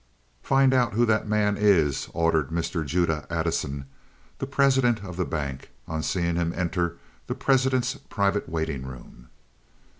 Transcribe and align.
"Find 0.41 0.73
out 0.73 0.93
who 0.93 1.05
that 1.05 1.27
man 1.27 1.57
is," 1.57 2.09
ordered 2.15 2.49
Mr. 2.49 2.83
Judah 2.83 3.27
Addison, 3.29 3.85
the 4.39 4.47
president 4.47 5.03
of 5.03 5.15
the 5.15 5.25
bank, 5.25 5.69
on 5.87 6.01
seeing 6.01 6.37
him 6.37 6.53
enter 6.55 6.97
the 7.27 7.35
president's 7.35 7.93
private 8.09 8.49
waiting 8.49 8.83
room. 8.87 9.27